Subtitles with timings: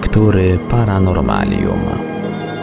[0.00, 1.80] Lektury Paranormalium.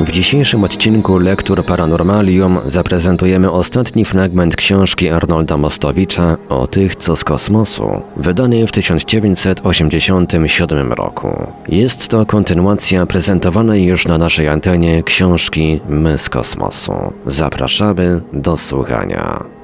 [0.02, 7.24] W dzisiejszym odcinku Lektur Paranormalium zaprezentujemy ostatni fragment książki Arnolda Mostowicza o tych, co z
[7.24, 11.52] kosmosu, wydanej w 1987 roku.
[11.68, 16.94] Jest to kontynuacja prezentowanej już na naszej antenie książki My z kosmosu.
[17.26, 19.57] Zapraszamy do słuchania.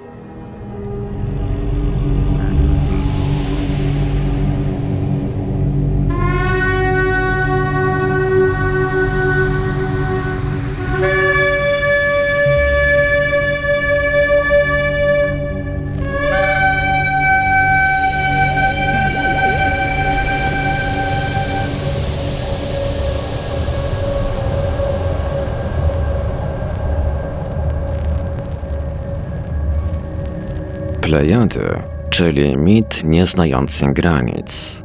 [31.13, 34.84] Plejady, czyli mit nieznający granic.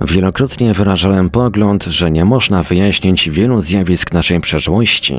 [0.00, 5.14] Wielokrotnie wyrażałem pogląd, że nie można wyjaśnić wielu zjawisk naszej przeszłości,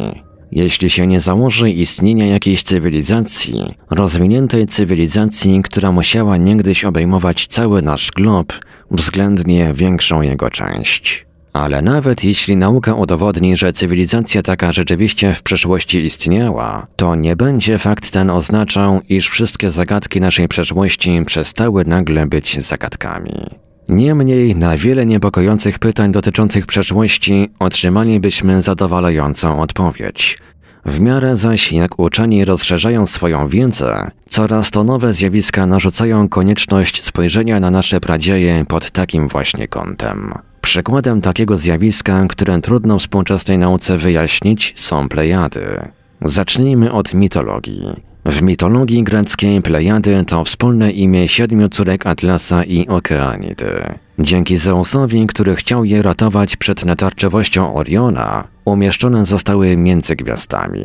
[0.51, 8.11] jeśli się nie założy istnienia jakiejś cywilizacji, rozwiniętej cywilizacji, która musiała niegdyś obejmować cały nasz
[8.11, 8.53] glob,
[8.91, 11.30] względnie większą jego część.
[11.53, 17.77] Ale nawet jeśli nauka udowodni, że cywilizacja taka rzeczywiście w przeszłości istniała, to nie będzie
[17.77, 23.45] fakt ten oznaczał, iż wszystkie zagadki naszej przeszłości przestały nagle być zagadkami.
[23.89, 30.37] Niemniej na wiele niepokojących pytań dotyczących przeszłości otrzymalibyśmy zadowalającą odpowiedź.
[30.85, 37.59] W miarę zaś jak uczeni rozszerzają swoją wiedzę, coraz to nowe zjawiska narzucają konieczność spojrzenia
[37.59, 40.33] na nasze pradzieje pod takim właśnie kątem.
[40.61, 45.89] Przykładem takiego zjawiska, które trudno współczesnej nauce wyjaśnić, są Plejady.
[46.21, 47.81] Zacznijmy od mitologii.
[48.25, 53.83] W mitologii greckiej Plejady to wspólne imię siedmiu córek Atlasa i Okeanidy.
[54.19, 60.81] Dzięki Zeusowi, który chciał je ratować przed natarczywością Oriona, umieszczone zostały między gwiazdami.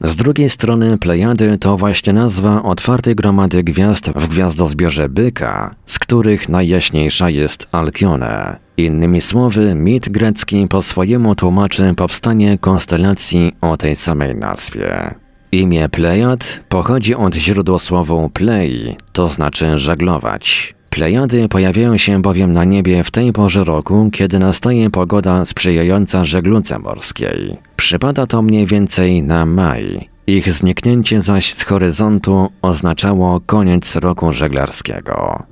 [0.00, 6.48] Z drugiej strony Plejady to właśnie nazwa otwartej gromady gwiazd w gwiazdozbiorze Byka, z których
[6.48, 8.61] najjaśniejsza jest Alkione.
[8.82, 15.14] Innymi słowy, mit grecki po swojemu tłumaczy powstanie konstelacji o tej samej nazwie.
[15.52, 20.74] Imię Plejad pochodzi od źródłosłowu plei, to znaczy żeglować.
[20.90, 26.78] Plejady pojawiają się bowiem na niebie w tej porze roku, kiedy nastaje pogoda sprzyjająca żegludze
[26.78, 27.56] morskiej.
[27.76, 30.08] Przypada to mniej więcej na maj.
[30.26, 35.42] Ich zniknięcie zaś z horyzontu oznaczało koniec roku żeglarskiego.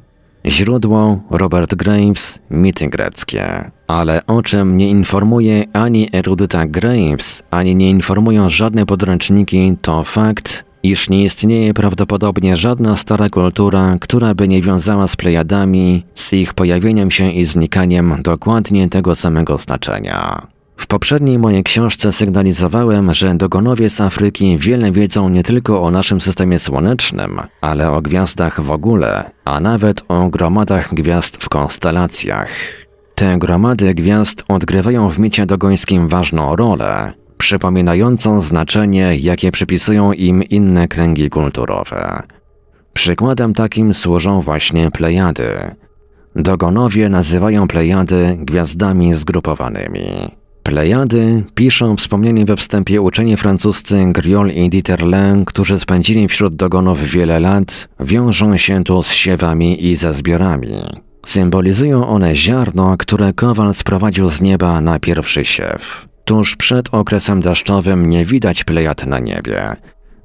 [0.47, 3.71] Źródło Robert Graves, mity greckie.
[3.87, 10.65] Ale o czym nie informuje ani erudyta Graves, ani nie informują żadne podręczniki, to fakt,
[10.83, 16.55] iż nie istnieje prawdopodobnie żadna stara kultura, która by nie wiązała z Plejadami, z ich
[16.55, 20.47] pojawieniem się i znikaniem dokładnie tego samego znaczenia.
[20.81, 26.21] W poprzedniej mojej książce sygnalizowałem, że dogonowie z Afryki wiele wiedzą nie tylko o naszym
[26.21, 32.49] systemie słonecznym, ale o gwiazdach w ogóle, a nawet o gromadach gwiazd w konstelacjach.
[33.15, 40.89] Te gromady gwiazd odgrywają w micie dogońskim ważną rolę, przypominającą znaczenie, jakie przypisują im inne
[40.89, 42.23] kręgi kulturowe.
[42.93, 45.75] Przykładem takim służą właśnie Plejady.
[46.37, 50.40] Dogonowie nazywają Plejady gwiazdami zgrupowanymi.
[50.71, 57.41] Plejady piszą wspomnienie we wstępie uczeni francuscy Griol i Dieterlen, którzy spędzili wśród dogonów wiele
[57.41, 60.83] lat, wiążą się tu z siewami i ze zbiorami.
[61.27, 66.09] Symbolizują one ziarno, które kowal sprowadził z nieba na pierwszy siew.
[66.25, 69.77] Tuż przed okresem deszczowym nie widać plejad na niebie.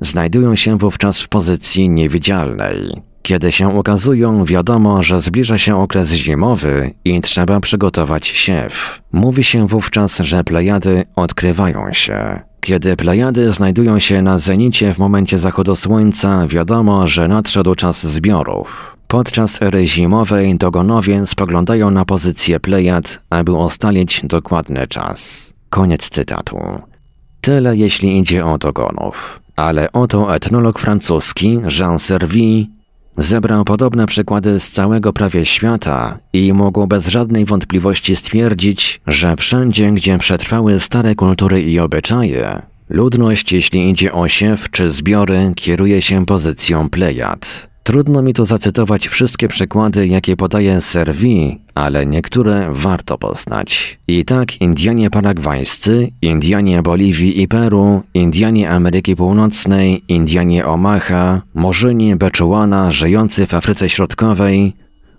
[0.02, 3.02] Znajdują się wówczas w pozycji niewidzialnej.
[3.26, 9.02] Kiedy się ukazują, wiadomo, że zbliża się okres zimowy i trzeba przygotować siew.
[9.12, 12.40] Mówi się wówczas, że plejady odkrywają się.
[12.62, 18.98] Kiedy plejady znajdują się na zenicie w momencie zachodu słońca, wiadomo, że nadszedł czas zbiorów.
[19.08, 25.54] Podczas ery zimowej dogonowie spoglądają na pozycję plejad, aby ustalić dokładny czas.
[25.70, 26.58] Koniec cytatu.
[27.42, 29.40] Tyle jeśli idzie o dogonów.
[29.56, 32.75] Ale oto etnolog francuski Jean Servi
[33.18, 39.92] zebrał podobne przykłady z całego prawie świata i mógł bez żadnej wątpliwości stwierdzić, że wszędzie,
[39.92, 46.26] gdzie przetrwały stare kultury i obyczaje, ludność, jeśli idzie o siew czy zbiory, kieruje się
[46.26, 47.75] pozycją plejad.
[47.88, 54.00] Trudno mi tu zacytować wszystkie przykłady, jakie podaje Servi, ale niektóre warto poznać.
[54.08, 62.92] I tak Indianie paragwajscy, Indianie Boliwii i Peru, Indianie Ameryki Północnej, Indianie Omaha, Murzyni Beczuana
[62.92, 64.74] żyjący w Afryce Środkowej,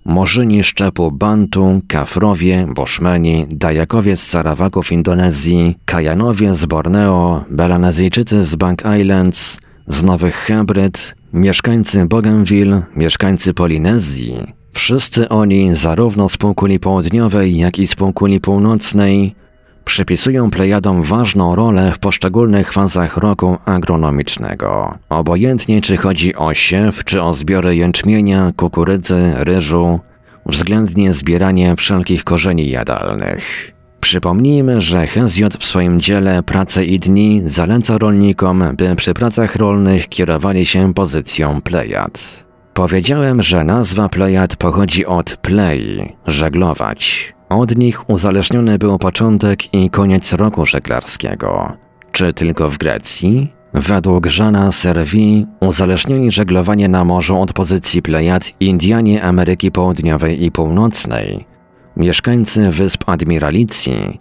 [0.04, 8.82] Morzyni szczepu Bantu, Kafrowie, Boszmeni, Dajakowie z Sarawaków Indonezji, Kajanowie z Borneo, Belanezyjczycy z Bank
[9.00, 9.58] Islands,
[9.88, 17.86] z Nowych Hebryd, mieszkańcy Bougainville, mieszkańcy Polinezji, wszyscy oni zarówno z półkuli południowej, jak i
[17.86, 19.34] z półkuli północnej
[19.84, 24.98] przypisują Plejadom ważną rolę w poszczególnych fazach roku agronomicznego.
[25.08, 30.00] Obojętnie czy chodzi o siew, czy o zbiory jęczmienia, kukurydzy, ryżu,
[30.46, 33.75] względnie zbieranie wszelkich korzeni jadalnych.
[34.06, 40.08] Przypomnijmy, że Hezjot w swoim dziele Prace i Dni zaleca rolnikom, by przy pracach rolnych
[40.08, 42.44] kierowali się pozycją Plejad.
[42.74, 47.34] Powiedziałem, że nazwa Plejad pochodzi od play, żeglować.
[47.48, 51.72] Od nich uzależniony był początek i koniec roku żeglarskiego.
[52.12, 53.52] Czy tylko w Grecji?
[53.74, 61.55] Według Żana Servi uzależnieni żeglowanie na morzu od pozycji Plejad Indianie Ameryki Południowej i Północnej,
[61.96, 64.18] mieszkańcy wysp Admiralicji,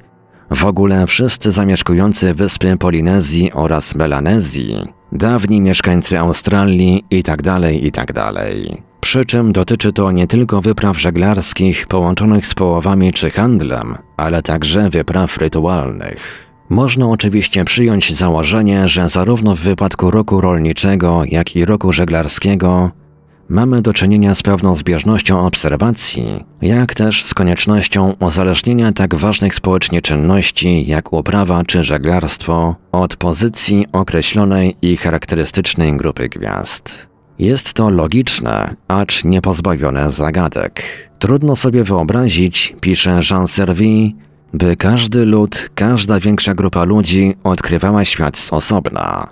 [0.51, 4.77] w ogóle wszyscy zamieszkujący wyspy Polinezji oraz Melanezji,
[5.12, 8.13] dawni mieszkańcy Australii itd., tak itd.
[8.13, 8.36] Tak
[9.01, 14.89] Przy czym dotyczy to nie tylko wypraw żeglarskich połączonych z połowami czy handlem, ale także
[14.89, 16.45] wypraw rytualnych.
[16.69, 22.92] Można oczywiście przyjąć założenie, że zarówno w wypadku roku rolniczego, jak i roku żeglarskiego
[23.50, 30.01] mamy do czynienia z pewną zbieżnością obserwacji, jak też z koniecznością uzależnienia tak ważnych społecznie
[30.01, 37.07] czynności jak uprawa czy żeglarstwo od pozycji określonej i charakterystycznej grupy gwiazd.
[37.39, 40.83] Jest to logiczne, acz nie pozbawione zagadek.
[41.19, 44.15] Trudno sobie wyobrazić, pisze Jean Servi,
[44.53, 49.27] by każdy lud, każda większa grupa ludzi odkrywała świat z osobna,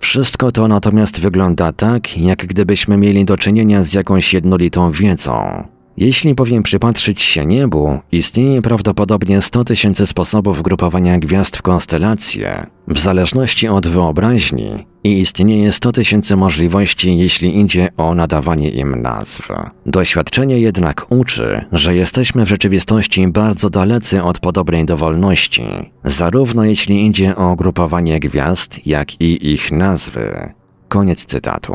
[0.00, 5.64] wszystko to natomiast wygląda tak, jak gdybyśmy mieli do czynienia z jakąś jednolitą wiedzą.
[6.00, 12.98] Jeśli bowiem przypatrzyć się niebu, istnieje prawdopodobnie 100 tysięcy sposobów grupowania gwiazd w konstelacje, w
[12.98, 19.48] zależności od wyobraźni, i istnieje 100 tysięcy możliwości, jeśli idzie o nadawanie im nazw.
[19.86, 25.64] Doświadczenie jednak uczy, że jesteśmy w rzeczywistości bardzo dalecy od podobnej dowolności,
[26.04, 30.52] zarówno jeśli idzie o grupowanie gwiazd, jak i ich nazwy.
[30.88, 31.74] Koniec cytatu.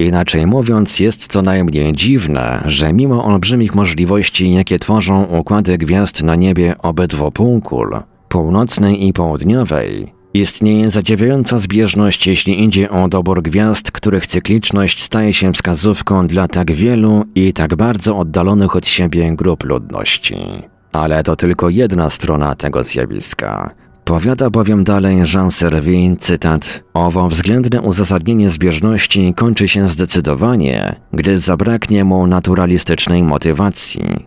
[0.00, 6.36] Inaczej mówiąc, jest co najmniej dziwne, że mimo olbrzymich możliwości, jakie tworzą układy gwiazd na
[6.36, 7.96] niebie obydwu półkul,
[8.28, 15.52] północnej i południowej, istnieje zadziwiająca zbieżność, jeśli idzie o dobór gwiazd, których cykliczność staje się
[15.52, 20.36] wskazówką dla tak wielu i tak bardzo oddalonych od siebie grup ludności.
[20.92, 23.74] Ale to tylko jedna strona tego zjawiska.
[24.10, 32.04] Powiada bowiem dalej Jean Servi, cytat, Owo względne uzasadnienie zbieżności kończy się zdecydowanie, gdy zabraknie
[32.04, 34.26] mu naturalistycznej motywacji,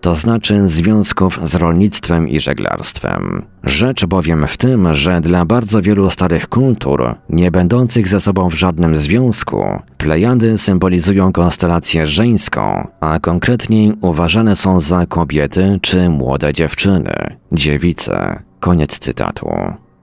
[0.00, 3.42] to znaczy związków z rolnictwem i żeglarstwem.
[3.64, 8.54] Rzecz bowiem w tym, że dla bardzo wielu starych kultur, nie będących ze sobą w
[8.54, 9.64] żadnym związku,
[9.98, 17.14] plejady symbolizują konstelację żeńską, a konkretniej uważane są za kobiety czy młode dziewczyny,
[17.52, 18.42] dziewice.
[18.64, 19.48] Koniec cytatu.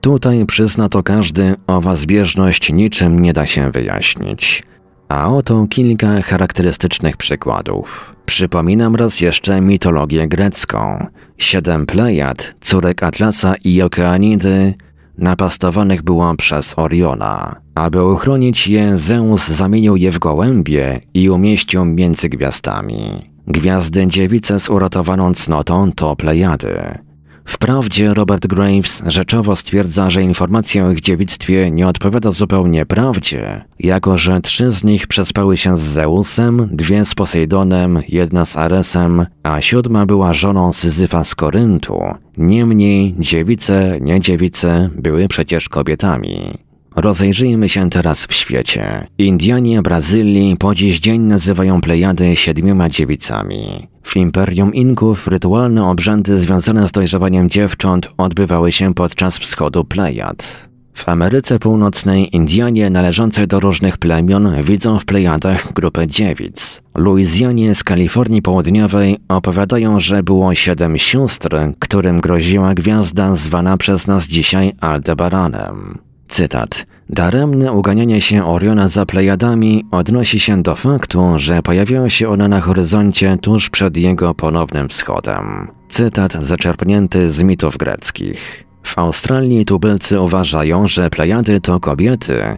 [0.00, 4.62] Tutaj przyzna to każdy, owa zbieżność niczym nie da się wyjaśnić.
[5.08, 8.16] A oto kilka charakterystycznych przykładów.
[8.26, 11.06] Przypominam raz jeszcze mitologię grecką.
[11.38, 14.74] Siedem plejad, córek Atlasa i Okeanidy,
[15.18, 17.56] napastowanych było przez Oriona.
[17.74, 23.30] Aby uchronić je, Zeus zamienił je w gołębie i umieścił między gwiazdami.
[23.46, 26.98] Gwiazdy dziewice z uratowaną cnotą to plejady.
[27.44, 34.18] Wprawdzie Robert Graves rzeczowo stwierdza, że informacja o ich dziewictwie nie odpowiada zupełnie prawdzie, jako
[34.18, 39.60] że trzy z nich przespały się z Zeusem, dwie z Posejdonem, jedna z Aresem, a
[39.60, 42.00] siódma była żoną Syzyfa z Koryntu.
[42.36, 46.58] Niemniej dziewice, nie dziewice były przecież kobietami.
[46.96, 49.06] Rozejrzyjmy się teraz w świecie.
[49.18, 53.88] Indianie Brazylii po dziś dzień nazywają Plejady siedmioma dziewicami.
[54.02, 60.68] W Imperium Inków rytualne obrzędy związane z dojrzewaniem dziewcząt odbywały się podczas wschodu Plejad.
[60.94, 66.82] W Ameryce Północnej Indianie należące do różnych plemion widzą w Plejadach grupę dziewic.
[66.94, 74.26] Luizjanie z Kalifornii Południowej opowiadają, że było siedem sióstr, którym groziła gwiazda zwana przez nas
[74.26, 75.98] dzisiaj Aldebaranem.
[76.32, 76.86] Cytat.
[77.10, 82.60] Daremne uganianie się Oriona za Plejadami odnosi się do faktu, że pojawiają się one na
[82.60, 85.68] horyzoncie tuż przed jego ponownym wschodem.
[85.90, 88.64] Cytat zaczerpnięty z mitów greckich.
[88.82, 92.56] W Australii tubylcy uważają, że Plejady to kobiety,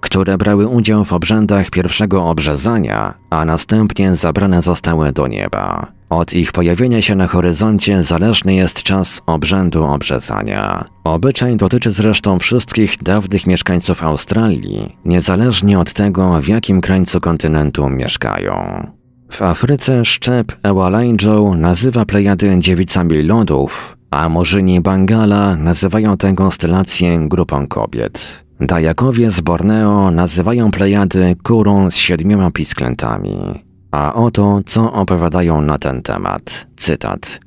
[0.00, 5.93] które brały udział w obrzędach pierwszego obrzezania, a następnie zabrane zostały do nieba.
[6.10, 10.84] Od ich pojawienia się na horyzoncie zależny jest czas obrzędu obrzezania.
[11.04, 18.86] Obyczaj dotyczy zresztą wszystkich dawnych mieszkańców Australii, niezależnie od tego, w jakim krańcu kontynentu mieszkają.
[19.32, 27.66] W Afryce szczep Ewalańdżą nazywa Plejady dziewicami lodów, a murzyni Bangala nazywają tę konstelację grupą
[27.66, 28.44] kobiet.
[28.60, 33.64] Dajakowie z Borneo nazywają Plejady kurą z siedmioma pisklętami.
[33.94, 36.66] A oto, co opowiadają na ten temat.
[36.76, 37.40] Cytat.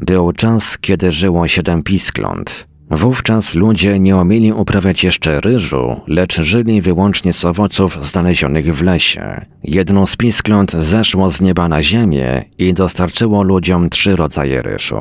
[0.00, 2.66] Był czas, kiedy żyło siedem piskląt.
[2.90, 9.46] Wówczas ludzie nie umieli uprawiać jeszcze ryżu, lecz żyli wyłącznie z owoców znalezionych w lesie.
[9.64, 15.00] Jedno z piskląt zeszło z nieba na ziemię i dostarczyło ludziom trzy rodzaje ryżu.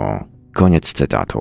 [0.53, 1.39] Koniec cytatu.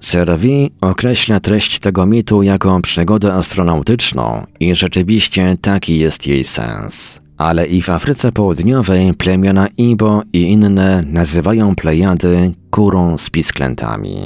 [0.00, 7.20] Servi określa treść tego mitu jako przygodę astronautyczną i rzeczywiście taki jest jej sens.
[7.40, 14.20] Ale i w Afryce Południowej plemiona Ibo i inne nazywają Plejady kurą z pisklętami.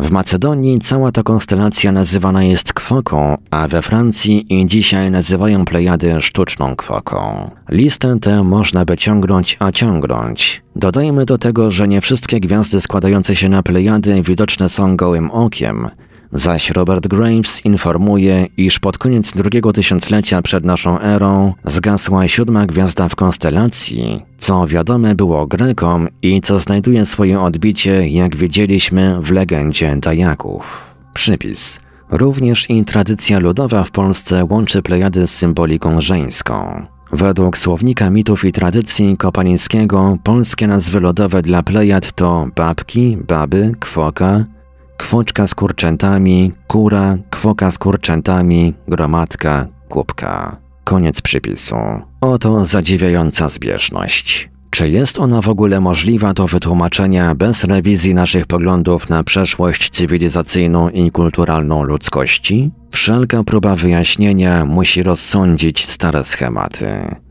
[0.00, 6.16] W Macedonii cała ta konstelacja nazywana jest kwoką, a we Francji i dzisiaj nazywają Plejady
[6.20, 7.50] sztuczną kwoką.
[7.70, 10.62] Listę tę można by ciągnąć, a ciągnąć.
[10.76, 15.88] Dodajmy do tego, że nie wszystkie gwiazdy składające się na Plejady widoczne są gołym okiem,
[16.34, 23.08] Zaś Robert Graves informuje, iż pod koniec drugiego tysiąclecia przed naszą erą zgasła siódma gwiazda
[23.08, 29.96] w konstelacji, co wiadome było Grekom i co znajduje swoje odbicie, jak widzieliśmy, w legendzie
[29.96, 30.94] Dajaków.
[31.14, 31.80] Przypis.
[32.10, 36.86] Również i tradycja ludowa w Polsce łączy Plejady z symboliką żeńską.
[37.12, 44.44] Według słownika mitów i tradycji Kopanińskiego polskie nazwy lodowe dla Plejad to babki, baby, kwoka,
[44.96, 50.56] kwoczka z kurczętami, kura, kwoka z kurczętami, gromadka, kubka.
[50.84, 51.76] Koniec przypisu.
[52.20, 54.50] Oto zadziwiająca zbieżność.
[54.70, 60.88] Czy jest ona w ogóle możliwa do wytłumaczenia bez rewizji naszych poglądów na przeszłość cywilizacyjną
[60.90, 62.70] i kulturalną ludzkości?
[62.90, 66.86] Wszelka próba wyjaśnienia musi rozsądzić stare schematy.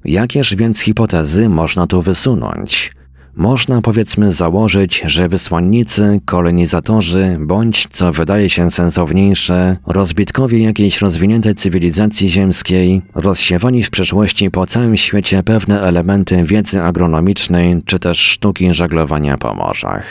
[0.05, 2.91] Jakież więc hipotezy można tu wysunąć?
[3.35, 12.29] Można powiedzmy założyć, że wysłannicy, kolonizatorzy, bądź, co wydaje się sensowniejsze, rozbitkowie jakiejś rozwiniętej cywilizacji
[12.29, 19.37] ziemskiej, rozsiewani w przeszłości po całym świecie pewne elementy wiedzy agronomicznej czy też sztuki żeglowania
[19.37, 20.05] po morzach.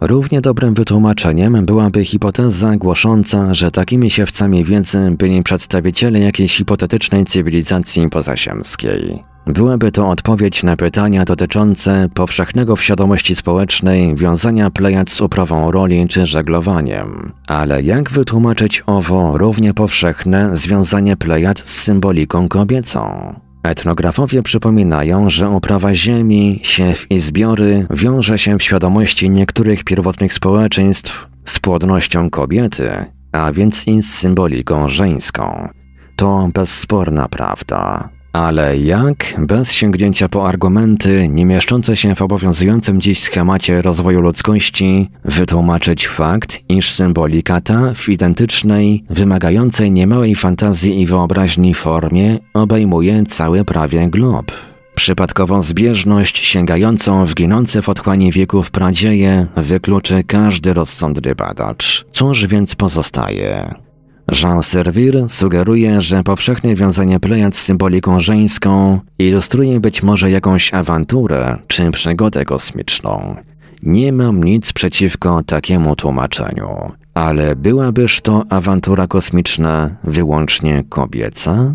[0.00, 8.08] Równie dobrym wytłumaczeniem byłaby hipoteza głosząca, że takimi siewcami wiedzy byli przedstawiciele jakiejś hipotetycznej cywilizacji
[8.08, 9.35] pozaziemskiej.
[9.46, 16.08] Byłaby to odpowiedź na pytania dotyczące powszechnego w świadomości społecznej wiązania plejad z uprawą roli
[16.08, 17.32] czy żeglowaniem.
[17.46, 23.34] Ale jak wytłumaczyć owo równie powszechne związanie plejad z symboliką kobiecą?
[23.62, 31.28] Etnografowie przypominają, że uprawa ziemi, siew i zbiory wiąże się w świadomości niektórych pierwotnych społeczeństw
[31.44, 32.90] z płodnością kobiety,
[33.32, 35.68] a więc i z symboliką żeńską.
[36.16, 38.15] To bezsporna prawda.
[38.36, 45.10] Ale jak, bez sięgnięcia po argumenty nie mieszczące się w obowiązującym dziś schemacie rozwoju ludzkości,
[45.24, 53.64] wytłumaczyć fakt, iż symbolika ta w identycznej, wymagającej niemałej fantazji i wyobraźni formie obejmuje cały
[53.64, 54.52] prawie glob?
[54.94, 62.06] Przypadkową zbieżność sięgającą w ginące w otchłani wieków pradzieje wykluczy każdy rozsądny badacz.
[62.12, 63.85] Cóż więc pozostaje?
[64.32, 71.58] Jean Servir sugeruje, że powszechne wiązanie plejad z symboliką żeńską ilustruje być może jakąś awanturę
[71.66, 73.36] czy przygodę kosmiczną.
[73.82, 81.74] Nie mam nic przeciwko takiemu tłumaczeniu, ale byłabyż to awantura kosmiczna wyłącznie kobieca?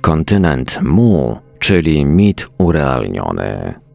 [0.00, 3.85] Kontynent Mu, czyli mit urealniony.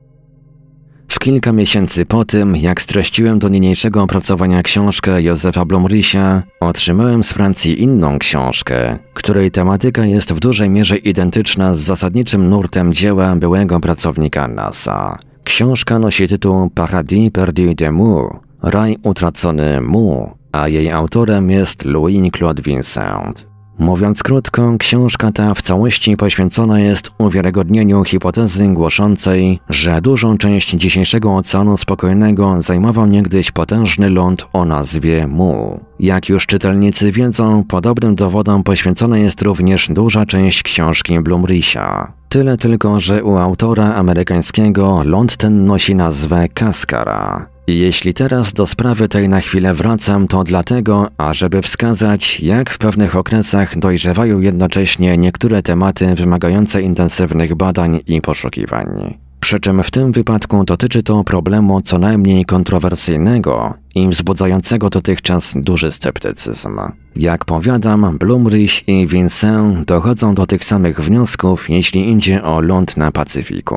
[1.11, 7.31] W kilka miesięcy po tym, jak streściłem do niniejszego opracowania książkę Józefa Blomrisia, otrzymałem z
[7.31, 13.79] Francji inną książkę, której tematyka jest w dużej mierze identyczna z zasadniczym nurtem dzieła byłego
[13.79, 15.17] pracownika NASA.
[15.43, 22.61] Książka nosi tytuł Paradis perdu de Mu, Raj utracony Mu, a jej autorem jest Louis-Claude
[22.61, 23.50] Vincent.
[23.81, 31.35] Mówiąc krótko, książka ta w całości poświęcona jest uwiarygodnieniu hipotezy głoszącej, że dużą część dzisiejszego
[31.35, 35.79] Oceanu Spokojnego zajmował niegdyś potężny ląd o nazwie Mu.
[35.99, 42.11] Jak już czytelnicy wiedzą, podobnym dowodom poświęcona jest również duża część książki Blumrisia.
[42.29, 47.50] Tyle tylko, że u autora amerykańskiego ląd ten nosi nazwę Kaskara.
[47.77, 53.15] Jeśli teraz do sprawy tej na chwilę wracam, to dlatego, ażeby wskazać, jak w pewnych
[53.15, 59.17] okresach dojrzewają jednocześnie niektóre tematy wymagające intensywnych badań i poszukiwań.
[59.39, 65.91] Przy czym w tym wypadku dotyczy to problemu co najmniej kontrowersyjnego i wzbudzającego dotychczas duży
[65.91, 66.79] sceptycyzm.
[67.15, 73.11] Jak powiadam, Blumrich i Vincent dochodzą do tych samych wniosków, jeśli idzie o ląd na
[73.11, 73.75] Pacyfiku.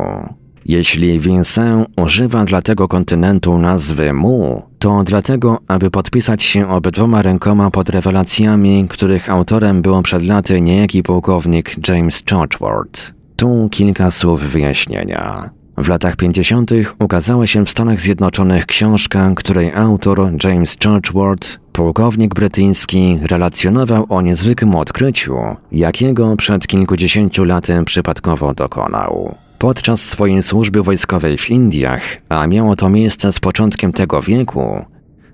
[0.67, 7.71] Jeśli Vincent używa dla tego kontynentu nazwy Mu, to dlatego, aby podpisać się obydwoma rękoma
[7.71, 13.15] pod rewelacjami, których autorem był przed laty niejaki pułkownik James Churchward.
[13.37, 15.51] Tu kilka słów wyjaśnienia.
[15.77, 16.71] W latach 50.
[16.99, 24.75] ukazała się w Stanach Zjednoczonych książka, której autor James Churchward, pułkownik brytyjski, relacjonował o niezwykłym
[24.75, 25.37] odkryciu,
[25.73, 29.44] jakiego przed kilkudziesięciu laty przypadkowo dokonał.
[29.59, 34.85] Podczas swojej służby wojskowej w Indiach, a miało to miejsce z początkiem tego wieku,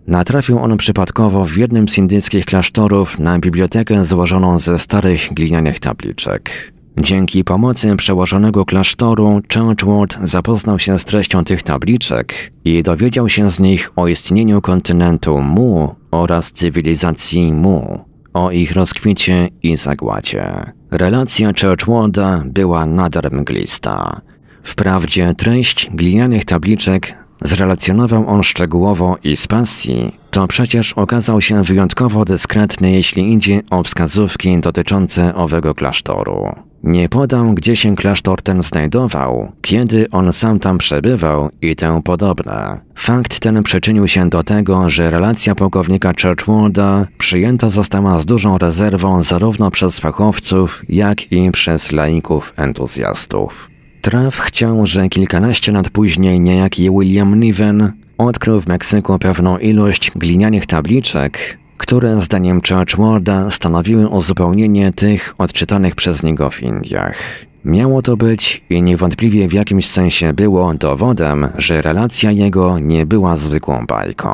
[0.06, 6.72] natrafił on przypadkowo w jednym z indyjskich klasztorów na bibliotekę złożoną ze starych glinianych tabliczek.
[6.98, 13.60] Dzięki pomocy przełożonego klasztoru Churchward zapoznał się z treścią tych tabliczek i dowiedział się z
[13.60, 20.79] nich o istnieniu kontynentu Mu oraz cywilizacji Mu, o ich rozkwicie i zagładzie.
[20.90, 24.20] Relacja Churchwarda była nader mglista.
[24.62, 32.24] Wprawdzie treść glinianych tabliczek zrelacjonował on szczegółowo i z pasji, to przecież okazał się wyjątkowo
[32.24, 36.69] dyskretny, jeśli idzie o wskazówki dotyczące owego klasztoru.
[36.82, 42.80] Nie podał, gdzie się klasztor ten znajdował, kiedy on sam tam przebywał i tę podobne.
[42.94, 49.22] Fakt ten przyczynił się do tego, że relacja pułkownika Churchwarda przyjęta została z dużą rezerwą
[49.22, 53.70] zarówno przez fachowców, jak i przez laików entuzjastów.
[54.00, 60.66] Traf chciał, że kilkanaście lat później niejaki William Niven odkrył w Meksyku pewną ilość glinianych
[60.66, 67.16] tabliczek, które zdaniem Churchwarda stanowiły uzupełnienie tych odczytanych przez niego w Indiach.
[67.64, 73.36] Miało to być i niewątpliwie w jakimś sensie było dowodem, że relacja jego nie była
[73.36, 74.30] zwykłą bajką.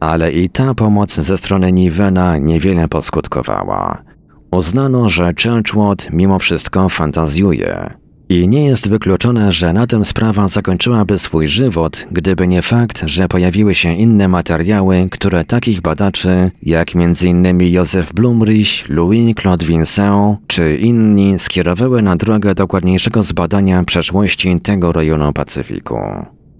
[0.00, 4.02] Ale i ta pomoc ze strony Nivena niewiele poskutkowała.
[4.50, 8.03] Uznano, że Churchward mimo wszystko fantazjuje.
[8.28, 13.28] I nie jest wykluczone, że na tym sprawa zakończyłaby swój żywot, gdyby nie fakt, że
[13.28, 17.60] pojawiły się inne materiały, które takich badaczy, jak m.in.
[17.60, 25.96] Józef Blumrich, Louis-Claude Vincent czy inni skierowały na drogę dokładniejszego zbadania przeszłości tego rejonu Pacyfiku.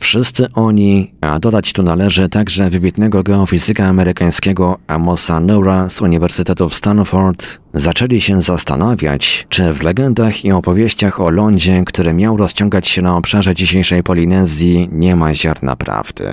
[0.04, 6.76] Wszyscy oni, a dodać tu należy także wybitnego geofizyka amerykańskiego Amosa Nora z Uniwersytetu w
[6.76, 13.02] Stanford, zaczęli się zastanawiać, czy w legendach i opowieściach o lądzie, który miał rozciągać się
[13.02, 16.24] na obszarze dzisiejszej Polinezji, nie ma ziarna prawdy.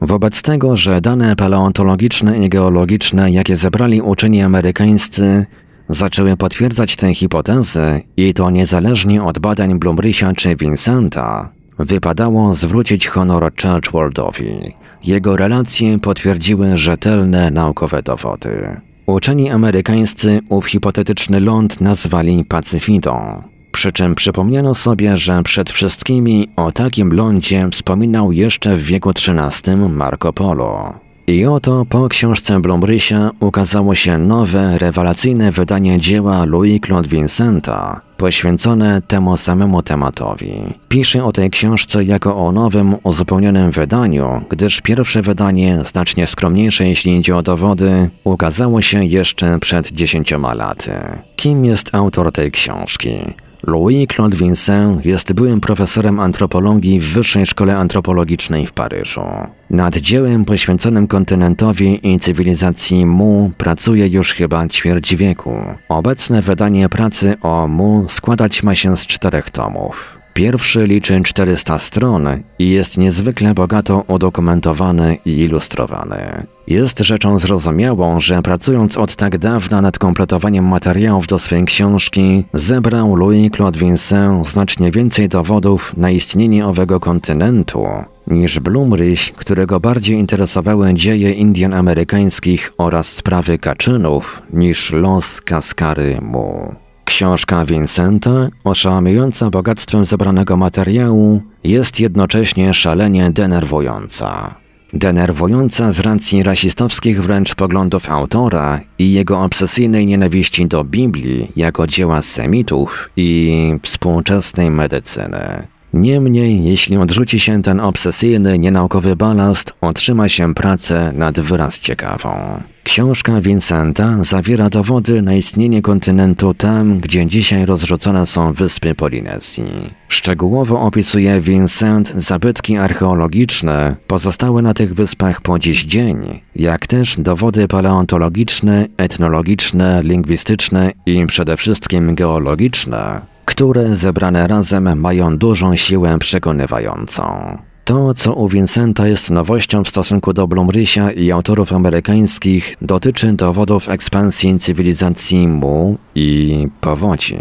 [0.00, 5.46] Wobec tego, że dane paleontologiczne i geologiczne, jakie zebrali uczeni amerykańscy,
[5.88, 13.52] zaczęły potwierdzać tę hipotezę i to niezależnie od badań Blumricha czy Vincenta, Wypadało zwrócić honor
[13.62, 14.74] Churchwardowi.
[15.04, 18.80] Jego relacje potwierdziły rzetelne naukowe dowody.
[19.06, 23.42] Uczeni amerykańscy ów hipotetyczny ląd nazwali Pacyfidą.
[23.72, 29.76] Przy czym przypomniano sobie, że przed wszystkimi o takim lądzie wspominał jeszcze w wieku XIII
[29.76, 31.01] Marco Polo.
[31.26, 39.36] I oto po książce Blomrysia ukazało się nowe, rewelacyjne wydanie dzieła Louis-Claude Vincenta, poświęcone temu
[39.36, 40.52] samemu tematowi.
[40.88, 47.16] Pisze o tej książce jako o nowym, uzupełnionym wydaniu, gdyż pierwsze wydanie, znacznie skromniejsze jeśli
[47.16, 50.92] idzie o dowody, ukazało się jeszcze przed dziesięcioma laty.
[51.36, 53.18] Kim jest autor tej książki?
[53.66, 59.22] Louis-Claude Vincent jest byłym profesorem antropologii w Wyższej Szkole Antropologicznej w Paryżu.
[59.70, 65.54] Nad dziełem poświęconym kontynentowi i cywilizacji Mu pracuje już chyba ćwierć wieku.
[65.88, 70.18] Obecne wydanie pracy o Mu składać ma się z czterech tomów.
[70.34, 76.46] Pierwszy liczy 400 stron i jest niezwykle bogato udokumentowany i ilustrowany.
[76.66, 83.16] Jest rzeczą zrozumiałą, że pracując od tak dawna nad kompletowaniem materiałów do swej książki, zebrał
[83.16, 87.86] Louis-Claude Vincent znacznie więcej dowodów na istnienie owego kontynentu
[88.26, 96.74] niż Blumrich, którego bardziej interesowały dzieje Indian amerykańskich oraz sprawy kaczynów niż los Kaskary Mu.
[97.04, 104.61] Książka Vincenta, oszałamiająca bogactwem zebranego materiału, jest jednocześnie szalenie denerwująca.
[104.92, 112.22] Denerwująca z racji rasistowskich wręcz poglądów autora i jego obsesyjnej nienawiści do Biblii jako dzieła
[112.22, 115.71] Semitów i współczesnej medycyny.
[115.94, 122.62] Niemniej, jeśli odrzuci się ten obsesyjny, nienaukowy balast, otrzyma się pracę nad wyraz ciekawą.
[122.84, 129.64] Książka Vincenta zawiera dowody na istnienie kontynentu tam, gdzie dzisiaj rozrzucone są wyspy Polinezji.
[130.08, 137.68] Szczegółowo opisuje Vincent zabytki archeologiczne pozostałe na tych wyspach po dziś dzień, jak też dowody
[137.68, 147.58] paleontologiczne, etnologiczne, lingwistyczne i przede wszystkim geologiczne, które zebrane razem mają dużą siłę przekonywającą.
[147.84, 153.88] To, co u Vincenta jest nowością w stosunku do Blumrysia i autorów amerykańskich, dotyczy dowodów
[153.88, 157.38] ekspansji cywilizacji Mu i powodzi.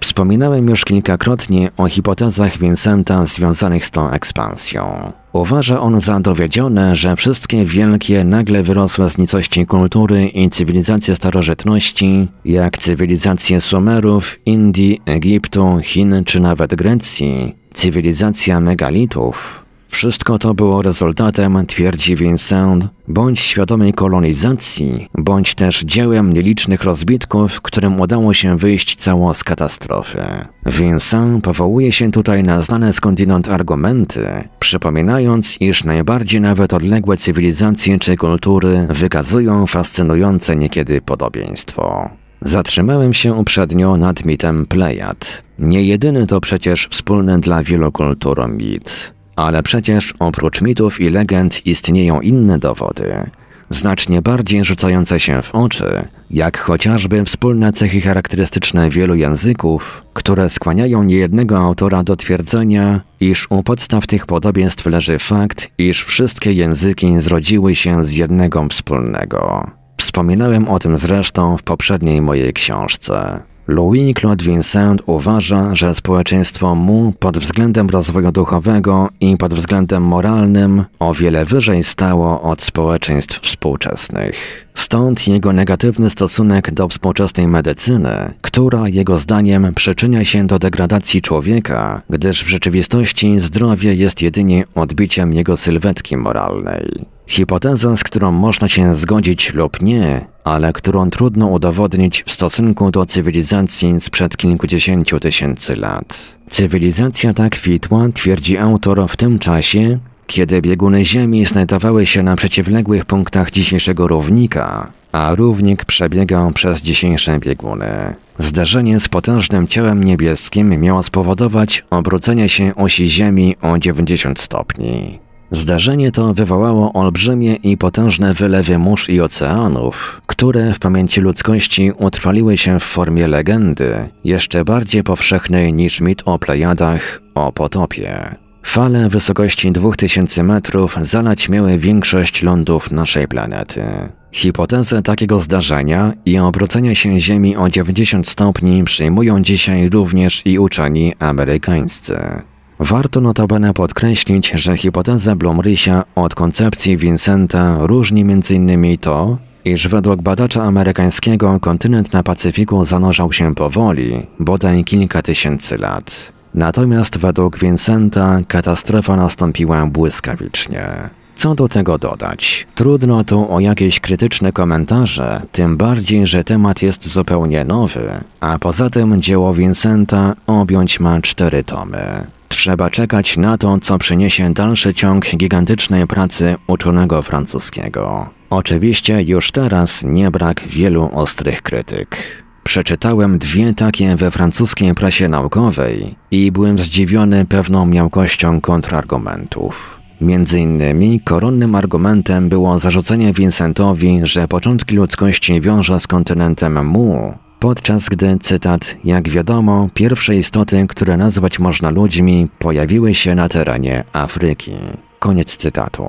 [0.00, 5.12] Wspominałem już kilkakrotnie o hipotezach Vincenta związanych z tą ekspansją.
[5.34, 12.28] Uważa on za dowiedzione, że wszystkie wielkie, nagle wyrosłe z nicości kultury i cywilizacje starożytności,
[12.44, 19.63] jak cywilizacje Sumerów, Indii, Egiptu, Chin czy nawet Grecji, cywilizacja megalitów,
[19.94, 28.00] wszystko to było rezultatem, twierdzi Vincent, bądź świadomej kolonizacji, bądź też dziełem nielicznych rozbitków, którym
[28.00, 30.22] udało się wyjść cało z katastrofy.
[30.66, 34.26] Vincent powołuje się tutaj na znane skądinąd argumenty,
[34.58, 42.10] przypominając, iż najbardziej nawet odległe cywilizacje czy kultury wykazują fascynujące niekiedy podobieństwo.
[42.42, 45.42] Zatrzymałem się uprzednio nad mitem Plejad.
[45.58, 49.13] Nie jedyny to przecież wspólny dla wielu kultur mit.
[49.36, 53.30] Ale przecież oprócz mitów i legend istnieją inne dowody,
[53.70, 61.02] znacznie bardziej rzucające się w oczy, jak chociażby wspólne cechy charakterystyczne wielu języków, które skłaniają
[61.02, 67.74] niejednego autora do twierdzenia, iż u podstaw tych podobieństw leży fakt, iż wszystkie języki zrodziły
[67.74, 69.70] się z jednego wspólnego.
[69.96, 73.42] Wspominałem o tym zresztą w poprzedniej mojej książce.
[73.68, 81.14] Louis-Claude Vincent uważa, że społeczeństwo mu pod względem rozwoju duchowego i pod względem moralnym o
[81.14, 84.66] wiele wyżej stało od społeczeństw współczesnych.
[84.74, 92.02] Stąd jego negatywny stosunek do współczesnej medycyny, która jego zdaniem przyczynia się do degradacji człowieka,
[92.10, 97.13] gdyż w rzeczywistości zdrowie jest jedynie odbiciem jego sylwetki moralnej.
[97.26, 103.06] Hipoteza, z którą można się zgodzić lub nie, ale którą trudno udowodnić w stosunku do
[103.06, 106.22] cywilizacji sprzed kilkudziesięciu tysięcy lat.
[106.50, 113.04] Cywilizacja ta kwitła, twierdzi autor, w tym czasie, kiedy bieguny Ziemi znajdowały się na przeciwległych
[113.04, 118.14] punktach dzisiejszego równika, a równik przebiegał przez dzisiejsze bieguny.
[118.38, 125.23] Zdarzenie z potężnym ciałem niebieskim miało spowodować obrócenie się osi Ziemi o 90 stopni.
[125.54, 132.58] Zdarzenie to wywołało olbrzymie i potężne wylewy mórz i oceanów, które w pamięci ludzkości utrwaliły
[132.58, 138.36] się w formie legendy, jeszcze bardziej powszechnej niż mit o Plejadach, o potopie.
[138.62, 143.84] Fale wysokości 2000 metrów zalać miały większość lądów naszej planety.
[144.32, 151.12] Hipotezę takiego zdarzenia i obrócenia się Ziemi o 90 stopni przyjmują dzisiaj również i uczeni
[151.18, 152.42] amerykańscy.
[152.84, 158.98] Warto notabene podkreślić, że hipoteza Blomrysia od koncepcji Vincenta różni m.in.
[158.98, 166.32] to, iż według badacza amerykańskiego kontynent na Pacyfiku zanurzał się powoli, bodaj kilka tysięcy lat.
[166.54, 170.88] Natomiast według Vincenta katastrofa nastąpiła błyskawicznie.
[171.36, 172.66] Co do tego dodać?
[172.74, 178.90] Trudno tu o jakieś krytyczne komentarze, tym bardziej, że temat jest zupełnie nowy, a poza
[178.90, 182.26] tym dzieło Vincenta objąć ma cztery tomy.
[182.54, 188.30] Trzeba czekać na to, co przyniesie dalszy ciąg gigantycznej pracy uczonego francuskiego.
[188.50, 192.16] Oczywiście już teraz nie brak wielu ostrych krytyk.
[192.64, 200.00] Przeczytałem dwie takie we francuskiej prasie naukowej i byłem zdziwiony pewną miałkością kontrargumentów.
[200.20, 208.08] Między innymi koronnym argumentem było zarzucenie Vincentowi, że początki ludzkości wiąże z kontynentem Mu, podczas
[208.08, 214.72] gdy, cytat, jak wiadomo, pierwsze istoty, które nazwać można ludźmi, pojawiły się na terenie Afryki.
[215.18, 216.04] Koniec cytatu.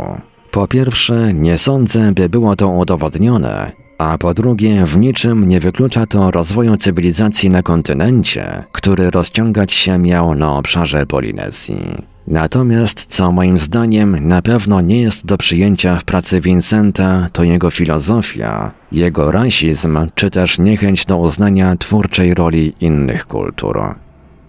[0.51, 6.05] Po pierwsze, nie sądzę, by było to udowodnione, a po drugie, w niczym nie wyklucza
[6.05, 12.14] to rozwoju cywilizacji na kontynencie, który rozciągać się miał na obszarze Polinezji.
[12.27, 17.71] Natomiast, co moim zdaniem na pewno nie jest do przyjęcia w pracy Vincenta, to jego
[17.71, 23.95] filozofia, jego rasizm, czy też niechęć do uznania twórczej roli innych kultur.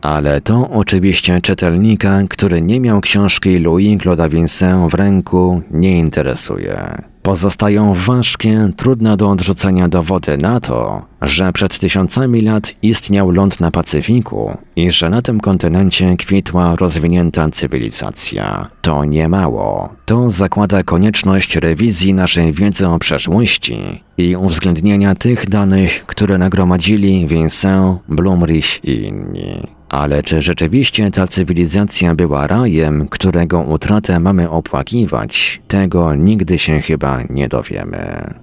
[0.03, 7.03] Ale to oczywiście czytelnika, który nie miał książki Louis Claude'a Vincent w ręku, nie interesuje.
[7.27, 13.71] Pozostają ważkie, trudne do odrzucenia dowody na to, że przed tysiącami lat istniał ląd na
[13.71, 18.69] Pacyfiku i że na tym kontynencie kwitła rozwinięta cywilizacja.
[18.83, 19.89] To nie mało.
[20.05, 27.99] To zakłada konieczność rewizji naszej wiedzy o przeszłości i uwzględnienia tych danych, które nagromadzili Vincent,
[28.09, 29.76] Blumrich i inni.
[29.88, 37.22] Ale czy rzeczywiście ta cywilizacja była rajem, którego utratę mamy opłakiwać, tego nigdy się chyba
[37.31, 38.35] nie dowiemy.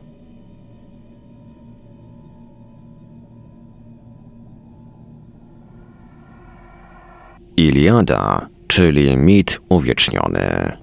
[7.57, 10.82] Iliada, czyli mit uwieczniony.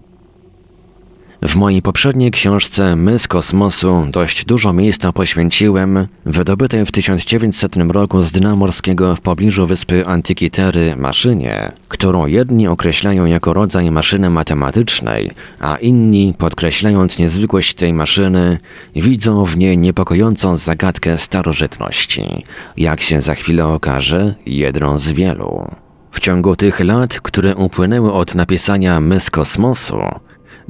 [1.42, 8.22] W mojej poprzedniej książce My z kosmosu dość dużo miejsca poświęciłem wydobytej w 1900 roku
[8.22, 15.30] z dna morskiego w pobliżu wyspy Antikitery maszynie, którą jedni określają jako rodzaj maszyny matematycznej,
[15.60, 18.58] a inni, podkreślając niezwykłość tej maszyny,
[18.96, 22.44] widzą w niej niepokojącą zagadkę starożytności.
[22.76, 25.70] Jak się za chwilę okaże, jedną z wielu.
[26.10, 29.98] W ciągu tych lat, które upłynęły od napisania My z kosmosu,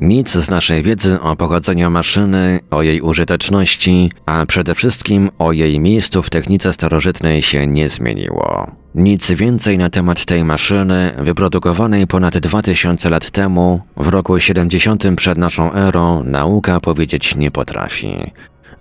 [0.00, 5.80] nic z naszej wiedzy o pochodzeniu maszyny, o jej użyteczności, a przede wszystkim o jej
[5.80, 8.70] miejscu w technice starożytnej się nie zmieniło.
[8.94, 15.38] Nic więcej na temat tej maszyny, wyprodukowanej ponad 2000 lat temu, w roku 70 przed
[15.38, 18.32] naszą erą, nauka powiedzieć nie potrafi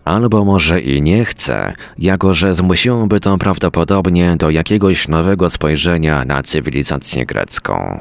[0.05, 6.43] albo może i nie chce, jako że zmusiłoby to prawdopodobnie do jakiegoś nowego spojrzenia na
[6.43, 7.99] cywilizację grecką.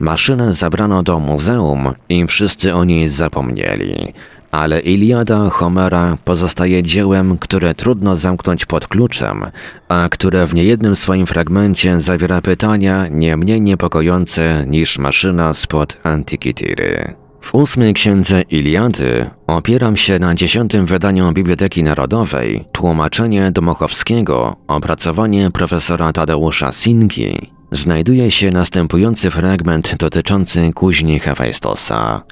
[0.00, 4.12] Maszynę zabrano do muzeum i wszyscy o niej zapomnieli.
[4.50, 9.46] Ale Iliada Homera pozostaje dziełem, które trudno zamknąć pod kluczem,
[9.88, 17.21] a które w niejednym swoim fragmencie zawiera pytania nie mniej niepokojące niż maszyna spod Antikitiry.
[17.42, 26.12] W ósmej księdze Iliady opieram się na dziesiątym wydaniu Biblioteki Narodowej, tłumaczenie Domochowskiego, opracowanie profesora
[26.12, 27.52] Tadeusza Sinki.
[27.72, 32.22] Znajduje się następujący fragment dotyczący kuźni Hefajstosa.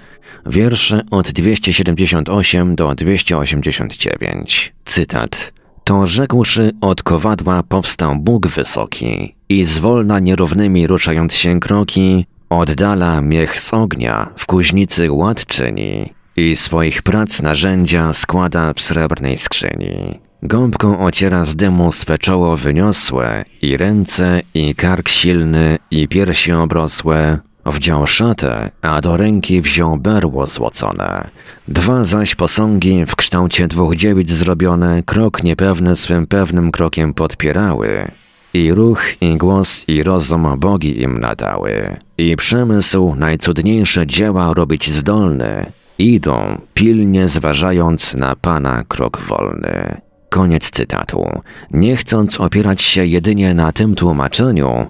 [0.47, 4.73] Wiersze od 278 do 289.
[4.85, 5.53] Cytat.
[5.85, 13.61] To rzekłszy od kowadła powstał Bóg wysoki i zwolna nierównymi ruszając się kroki, Oddala miech
[13.61, 20.19] z ognia, w kuźnicy ład czyni i swoich prac narzędzia składa w srebrnej skrzyni.
[20.43, 27.39] Gąbką ociera z dymu swe czoło wyniosłe i ręce, i kark silny, i piersi obrosłe.
[27.67, 31.29] Wdział szatę, a do ręki wziął berło złocone.
[31.69, 38.11] Dwa zaś posągi w kształcie dwóch dziewic zrobione krok niepewny swym pewnym krokiem podpierały.
[38.55, 41.97] I ruch, i głos, i rozum bogi im nadały.
[42.19, 45.73] I przemysł najcudniejsze dzieła robić zdolny.
[45.99, 50.01] Idą, pilnie zważając na Pana krok wolny.
[50.29, 51.41] Koniec cytatu.
[51.71, 54.87] Nie chcąc opierać się jedynie na tym tłumaczeniu,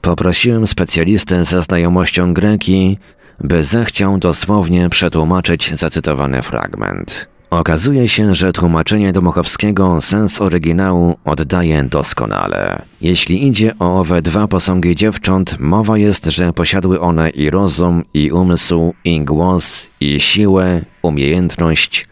[0.00, 2.98] poprosiłem specjalistę ze znajomością greki,
[3.40, 7.28] by zechciał dosłownie przetłumaczyć zacytowany fragment.
[7.50, 12.82] Okazuje się, że tłumaczenie Domochowskiego sens oryginału oddaje doskonale.
[13.00, 18.30] Jeśli idzie o owe dwa posągi dziewcząt, mowa jest, że posiadły one i rozum, i
[18.30, 22.06] umysł, i głos, i siłę, umiejętność,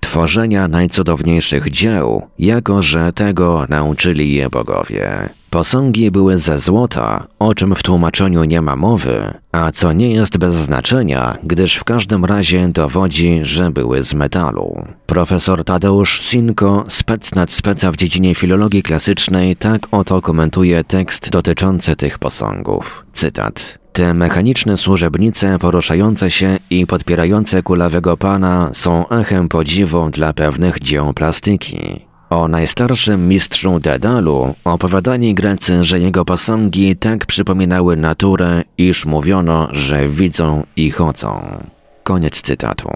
[0.00, 5.28] tworzenia najcudowniejszych dzieł, jako że tego nauczyli je bogowie.
[5.50, 10.38] Posągi były ze złota, o czym w tłumaczeniu nie ma mowy, a co nie jest
[10.38, 14.84] bez znaczenia, gdyż w każdym razie dowodzi, że były z metalu.
[15.06, 21.96] Profesor Tadeusz Sinko, spec nad speca w dziedzinie filologii klasycznej, tak oto komentuje tekst dotyczący
[21.96, 23.06] tych posągów.
[23.14, 23.78] Cytat.
[23.92, 31.14] Te mechaniczne służebnice poruszające się i podpierające kulawego pana są echem podziwu dla pewnych dzieł
[31.14, 32.09] plastyki.
[32.30, 40.08] O najstarszym mistrzu Dedalu opowiadani Grecy, że jego posągi tak przypominały naturę, iż mówiono, że
[40.08, 41.62] widzą i chodzą.
[42.02, 42.90] Koniec cytatu.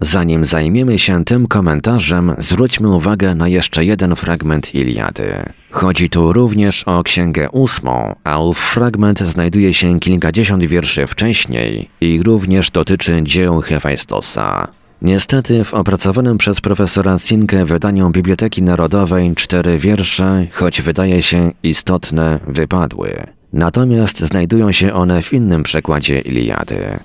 [0.00, 5.52] Zanim zajmiemy się tym komentarzem, zwróćmy uwagę na jeszcze jeden fragment Iliady.
[5.70, 12.22] Chodzi tu również o księgę ósmą, a ów fragment znajduje się kilkadziesiąt wierszy wcześniej i
[12.22, 14.77] również dotyczy dzieł Hefajstosa.
[15.02, 22.40] Niestety w opracowanym przez profesora Sinkę wydaniu Biblioteki Narodowej cztery wiersze, choć wydaje się istotne,
[22.46, 23.26] wypadły.
[23.52, 26.98] Natomiast znajdują się one w innym przekładzie Iliady.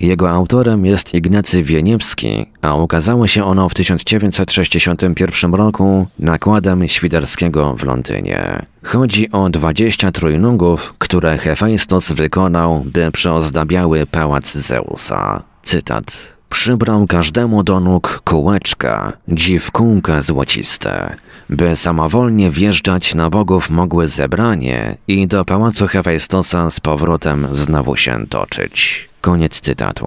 [0.00, 7.84] Jego autorem jest Ignacy Wieniewski, a ukazało się ono w 1961 roku nakładem Świderskiego w
[7.84, 8.66] Londynie.
[8.82, 15.42] Chodzi o 20 trójnogów, które Hefajstos wykonał, by przeozdabiały pałac Zeusa.
[15.64, 16.31] Cytat.
[16.52, 21.16] Przybrał każdemu do nóg kółeczka, dziwkółka złociste,
[21.50, 28.26] by samowolnie wjeżdżać na bogów mogły zebranie i do pałacu Hefajstosa z powrotem znowu się
[28.26, 29.08] toczyć.
[29.20, 30.06] Koniec cytatu.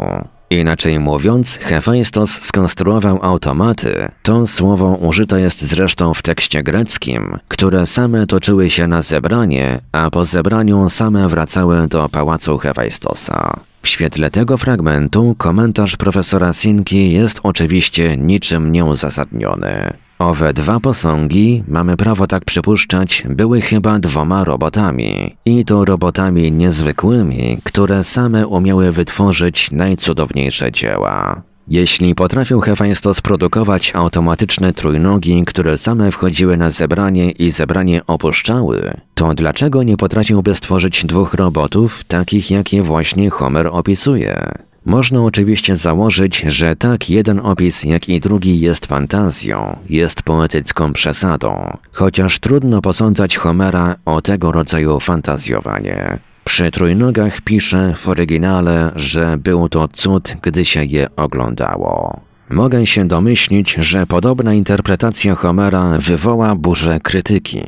[0.49, 4.09] Inaczej mówiąc, Hefajstos skonstruował automaty.
[4.23, 10.09] To słowo użyte jest zresztą w tekście greckim, które same toczyły się na zebranie, a
[10.09, 13.59] po zebraniu same wracały do pałacu Hefajstosa.
[13.85, 19.93] W świetle tego fragmentu komentarz profesora Sinki jest oczywiście niczym nieuzasadniony.
[20.19, 25.35] Owe dwa posągi, mamy prawo tak przypuszczać, były chyba dwoma robotami.
[25.45, 31.41] I to robotami niezwykłymi, które same umiały wytworzyć najcudowniejsze dzieła.
[31.67, 39.33] Jeśli potrafił Hefajstos produkować automatyczne trójnogi, które same wchodziły na zebranie i zebranie opuszczały, to
[39.33, 44.51] dlaczego nie potrafiłby stworzyć dwóch robotów, takich jakie właśnie Homer opisuje?
[44.85, 51.77] Można oczywiście założyć, że tak jeden opis, jak i drugi jest fantazją, jest poetycką przesadą,
[51.91, 56.19] chociaż trudno posądzać Homera o tego rodzaju fantazjowanie.
[56.45, 62.19] Przy trójnogach pisze w oryginale, że był to cud, gdy się je oglądało.
[62.49, 67.63] Mogę się domyślić, że podobna interpretacja Homera wywoła burzę krytyki.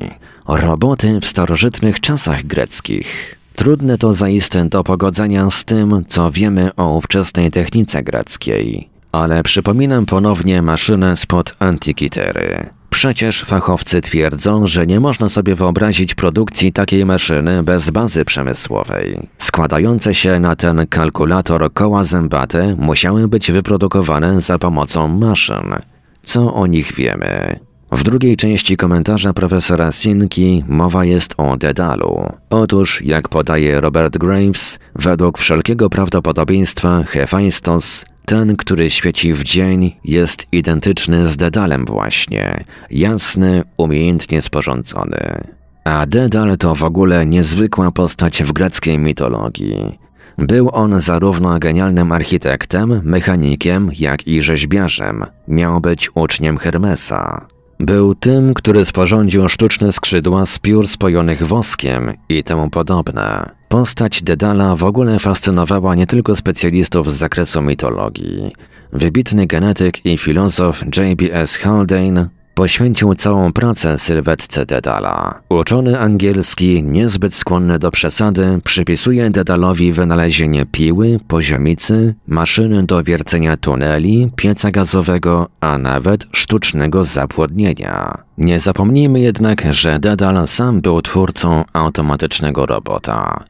[0.48, 3.36] Roboty w starożytnych czasach greckich.
[3.56, 8.90] Trudne to zaiste do pogodzenia z tym, co wiemy o ówczesnej technice greckiej.
[9.12, 12.77] Ale przypominam ponownie maszynę spod Antikitery.
[12.98, 19.28] Przecież fachowcy twierdzą, że nie można sobie wyobrazić produkcji takiej maszyny bez bazy przemysłowej.
[19.38, 25.76] Składające się na ten kalkulator koła zębate musiały być wyprodukowane za pomocą maszyn.
[26.24, 27.60] Co o nich wiemy?
[27.92, 32.26] W drugiej części komentarza profesora Sinki mowa jest o Dedalu.
[32.50, 40.48] Otóż, jak podaje Robert Graves, według wszelkiego prawdopodobieństwa Hephaistos ten, który świeci w dzień, jest
[40.52, 45.44] identyczny z Dedalem właśnie, jasny, umiejętnie sporządzony.
[45.84, 50.00] A Dedal to w ogóle niezwykła postać w greckiej mitologii.
[50.38, 55.26] Był on zarówno genialnym architektem, mechanikiem, jak i rzeźbiarzem.
[55.48, 57.48] Miał być uczniem Hermesa.
[57.80, 63.50] Był tym, który sporządził sztuczne skrzydła z piór spojonych woskiem i temu podobne.
[63.68, 68.52] Postać Dedala w ogóle fascynowała nie tylko specjalistów z zakresu mitologii.
[68.94, 71.56] Wybitny genetyk i filozof J.B.S.
[71.56, 75.40] Haldane Poświęcił całą pracę sylwetce Dedala.
[75.50, 84.32] Uczony angielski, niezbyt skłonny do przesady, przypisuje Dedalowi wynalezienie piły, poziomicy, maszyny do wiercenia tuneli,
[84.36, 88.18] pieca gazowego, a nawet sztucznego zapłodnienia.
[88.38, 93.44] Nie zapomnijmy jednak, że Dedal sam był twórcą automatycznego robota.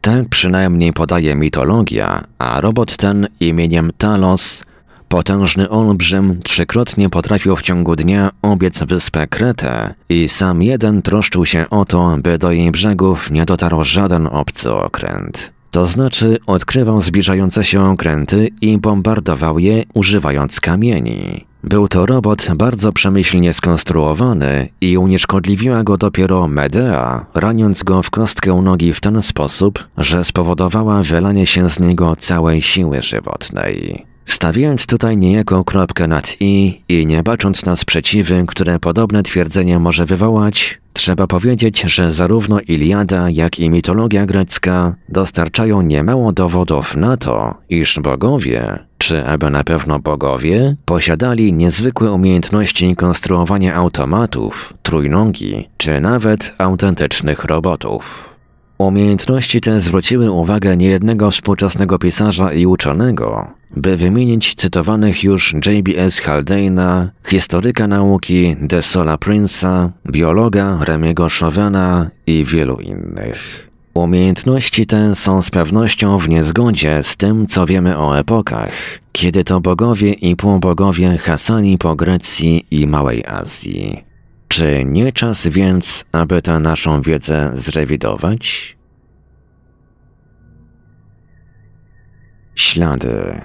[0.00, 4.66] Tak przynajmniej podaje mitologia, a robot ten imieniem Talos
[5.08, 11.64] Potężny olbrzym trzykrotnie potrafił w ciągu dnia obiec wyspę Kretę i sam jeden troszczył się
[11.70, 15.52] o to, by do jej brzegów nie dotarł żaden obcy okręt.
[15.70, 21.44] To znaczy odkrywał zbliżające się okręty i bombardował je używając kamieni.
[21.64, 28.52] Był to robot bardzo przemyślnie skonstruowany i unieszkodliwiła go dopiero Medea, raniąc go w kostkę
[28.62, 34.06] nogi w ten sposób, że spowodowała wylanie się z niego całej siły żywotnej.
[34.26, 40.06] Stawiając tutaj niejako kropkę nad i i nie bacząc na sprzeciwy, które podobne twierdzenie może
[40.06, 47.54] wywołać, trzeba powiedzieć, że zarówno Iliada, jak i mitologia grecka dostarczają niemało dowodów na to,
[47.68, 56.54] iż bogowie, czy aby na pewno bogowie, posiadali niezwykłe umiejętności konstruowania automatów, trójnogi, czy nawet
[56.58, 58.35] autentycznych robotów.
[58.78, 66.22] Umiejętności te zwróciły uwagę niejednego współczesnego pisarza i uczonego, by wymienić cytowanych już J.B.S.
[66.22, 73.68] Haldane'a, historyka nauki De Sola Prince'a, biologa Remiego Chauvina i wielu innych.
[73.94, 78.72] Umiejętności te są z pewnością w niezgodzie z tym, co wiemy o epokach,
[79.12, 84.05] kiedy to bogowie i półbogowie hasali po Grecji i Małej Azji.
[84.48, 88.76] Czy nie czas więc, aby tę naszą wiedzę zrewidować?
[92.54, 93.40] Ślady.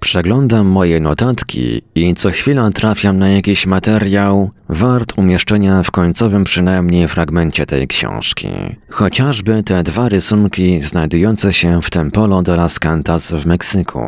[0.00, 7.08] Przeglądam moje notatki i co chwila trafiam na jakiś materiał wart umieszczenia w końcowym przynajmniej
[7.08, 8.48] fragmencie tej książki.
[8.90, 14.00] Chociażby te dwa rysunki znajdujące się w Tempolo de las Cantas w Meksyku.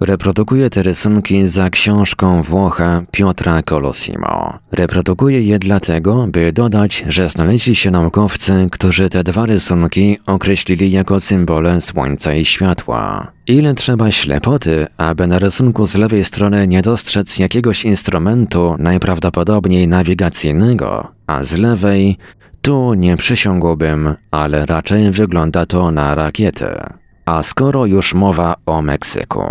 [0.00, 4.58] Reprodukuje te rysunki za książką Włocha Piotra Colosimo.
[4.72, 11.20] Reprodukuje je dlatego, by dodać, że znaleźli się naukowcy, którzy te dwa rysunki określili jako
[11.20, 13.32] symbole słońca i światła.
[13.46, 21.08] Ile trzeba ślepoty, aby na rysunku z lewej strony nie dostrzec jakiegoś instrumentu najprawdopodobniej nawigacyjnego,
[21.26, 22.16] a z lewej
[22.62, 26.94] tu nie przysiągłbym, ale raczej wygląda to na rakietę.
[27.24, 29.42] A skoro już mowa o Meksyku,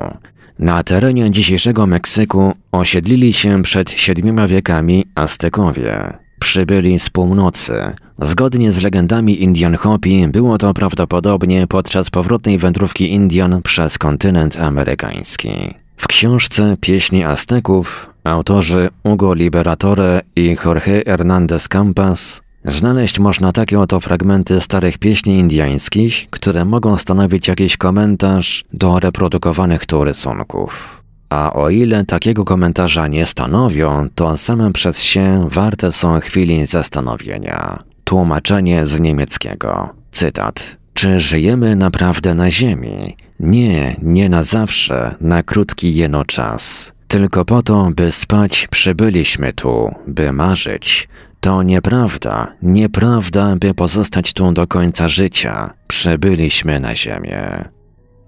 [0.60, 6.14] na terenie dzisiejszego Meksyku osiedlili się przed siedmioma wiekami Aztekowie.
[6.40, 7.74] Przybyli z północy.
[8.20, 15.50] Zgodnie z legendami Indian Hopi było to prawdopodobnie podczas powrotnej wędrówki Indian przez kontynent amerykański.
[15.98, 24.00] W książce Pieśni Azteków autorzy Hugo Liberatore i Jorge Hernández Campas Znaleźć można takie oto
[24.00, 31.04] fragmenty starych pieśni indyjskich, które mogą stanowić jakiś komentarz do reprodukowanych tu rysunków.
[31.30, 37.80] A o ile takiego komentarza nie stanowią, to same przez się warte są chwili zastanowienia.
[38.04, 39.90] Tłumaczenie z niemieckiego.
[40.12, 40.78] Cytat.
[40.94, 43.18] Czy żyjemy naprawdę na Ziemi?
[43.40, 46.94] Nie, nie na zawsze, na krótki jeno czas.
[47.08, 51.10] Tylko po to, by spać przybyliśmy tu, by marzyć,
[51.40, 55.74] to nieprawda, nieprawda, by pozostać tu do końca życia.
[55.88, 57.70] Przybyliśmy na ziemię.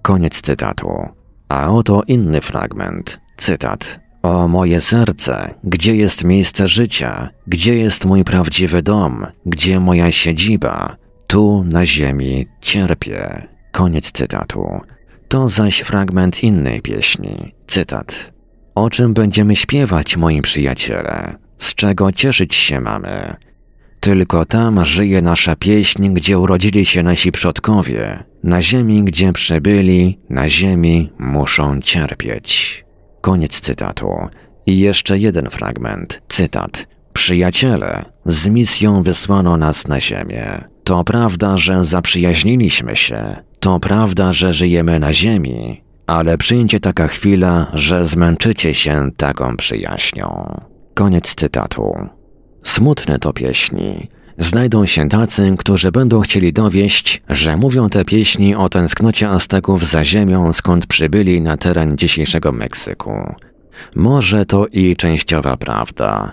[0.02, 0.90] Koniec cytatu.
[1.50, 3.20] A oto inny fragment.
[3.38, 4.00] Cytat.
[4.24, 7.30] O moje serce, gdzie jest miejsce życia?
[7.48, 9.26] Gdzie jest mój prawdziwy dom?
[9.46, 10.96] Gdzie moja siedziba?
[11.28, 13.48] Tu na ziemi cierpię.
[13.72, 14.82] Koniec cytatu.
[15.28, 17.56] To zaś fragment innej pieśni.
[17.68, 18.32] Cytat.
[18.76, 21.41] O czym będziemy śpiewać, moi przyjaciele?
[21.62, 23.36] Z czego cieszyć się mamy.
[24.00, 30.50] Tylko tam żyje nasza pieśń, gdzie urodzili się nasi przodkowie, na ziemi, gdzie przybyli, na
[30.50, 32.84] ziemi muszą cierpieć.
[33.22, 34.10] Koniec cytatu.
[34.66, 36.88] I jeszcze jeden fragment, cytat.
[37.14, 40.46] Przyjaciele, z misją wysłano nas na ziemię.
[40.84, 43.36] To prawda, że zaprzyjaźniliśmy się.
[43.60, 45.82] To prawda, że żyjemy na ziemi.
[46.08, 50.62] Ale przyjdzie taka chwila, że zmęczycie się taką przyjaźnią.
[51.02, 52.08] Koniec cytatu.
[52.64, 54.10] Smutne to pieśni.
[54.38, 60.06] Znajdą się tacy, którzy będą chcieli dowieść, że mówią te pieśni o tęsknocie Azteków za
[60.06, 63.36] ziemią, skąd przybyli na teren dzisiejszego Meksyku.
[63.96, 66.32] Może to i częściowa prawda,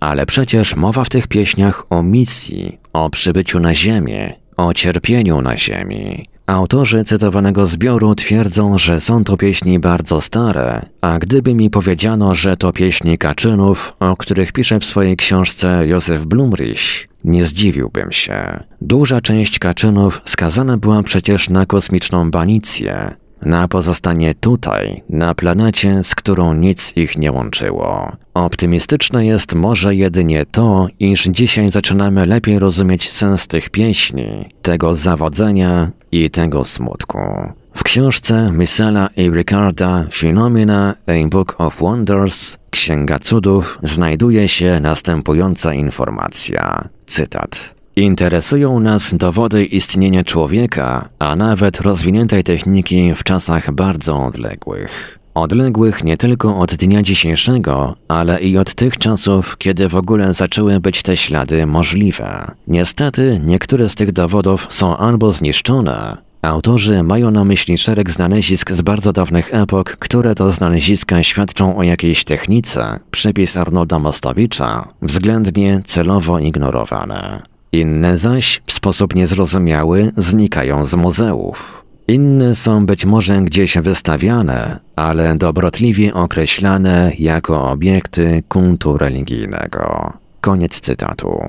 [0.00, 5.56] ale przecież mowa w tych pieśniach o misji, o przybyciu na ziemię, o cierpieniu na
[5.56, 6.26] ziemi.
[6.48, 12.56] Autorzy cytowanego zbioru twierdzą, że są to pieśni bardzo stare, a gdyby mi powiedziano, że
[12.56, 18.64] to pieśni Kaczynów, o których pisze w swojej książce Józef Blumrich, nie zdziwiłbym się.
[18.80, 26.14] Duża część Kaczynów skazana była przecież na kosmiczną banicję, na pozostanie tutaj, na planecie, z
[26.14, 28.12] którą nic ich nie łączyło.
[28.34, 35.90] Optymistyczne jest może jedynie to, iż dzisiaj zaczynamy lepiej rozumieć sens tych pieśni, tego zawodzenia
[36.12, 37.18] i tego smutku.
[37.74, 45.74] W książce Misela i Ricarda Phenomena A Book of Wonders Księga Cudów znajduje się następująca
[45.74, 46.88] informacja.
[47.06, 47.77] Cytat.
[47.98, 55.18] Interesują nas dowody istnienia człowieka, a nawet rozwiniętej techniki w czasach bardzo odległych.
[55.34, 60.80] Odległych nie tylko od dnia dzisiejszego, ale i od tych czasów, kiedy w ogóle zaczęły
[60.80, 62.50] być te ślady możliwe.
[62.66, 68.82] Niestety, niektóre z tych dowodów są albo zniszczone, Autorzy mają na myśli szereg znalezisk z
[68.82, 76.38] bardzo dawnych epok, które to znaleziska świadczą o jakiejś technice, przypis Arnolda Mostowicza, względnie celowo
[76.38, 77.42] ignorowane.
[77.72, 81.84] Inne zaś w sposób niezrozumiały znikają z muzeów.
[82.08, 90.12] Inne są być może gdzieś wystawiane, ale dobrotliwie określane jako obiekty kultu religijnego.
[90.40, 91.40] Koniec cytatu.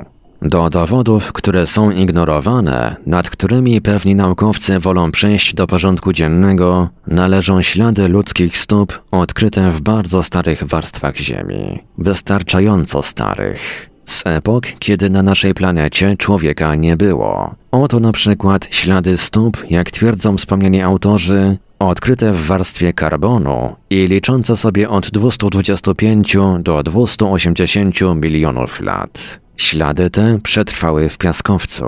[0.42, 7.62] Do dowodów, które są ignorowane, nad którymi pewni naukowcy wolą przejść do porządku dziennego, należą
[7.62, 11.80] ślady ludzkich stóp odkryte w bardzo starych warstwach Ziemi.
[11.98, 17.56] Wystarczająco starych z epok, kiedy na naszej planecie człowieka nie było.
[17.72, 24.58] Oto na przykład ślady stóp, jak twierdzą wspomniani autorzy, odkryte w warstwie karbonu i liczące
[24.58, 29.40] sobie od 225 do 280 milionów lat.
[29.58, 31.86] Ślady te przetrwały w piaskowcu.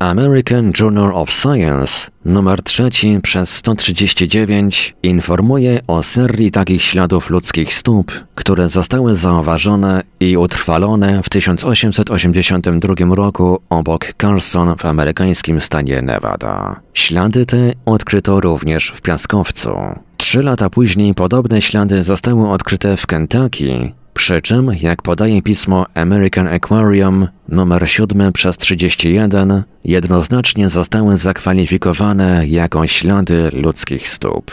[0.00, 2.90] American Journal of Science numer 3
[3.22, 11.28] przez 139 informuje o serii takich śladów ludzkich stóp, które zostały zauważone i utrwalone w
[11.28, 16.80] 1882 roku obok Carson w amerykańskim stanie Nevada.
[16.94, 19.70] Ślady te odkryto również w piaskowcu.
[20.16, 26.46] Trzy lata później podobne ślady zostały odkryte w Kentucky, przy czym, jak podaje pismo American
[26.48, 34.50] Aquarium numer 7 przez 31, jednoznacznie zostały zakwalifikowane jako ślady ludzkich stóp.